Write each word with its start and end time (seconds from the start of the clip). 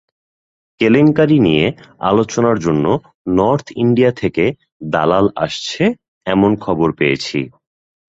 কেলেঙ্কারি 0.79 1.37
নিয়ে 1.47 1.65
আলোচনার 2.01 2.57
জন্য 2.65 2.85
নর্থ 3.37 3.67
ইন্ডিয়া 3.83 4.11
থেকে 4.21 4.45
দালাল 4.91 5.25
আসছে 5.37 5.83
এমন 6.25 6.51
খবর 6.61 6.89
পেয়েছি। 6.99 7.39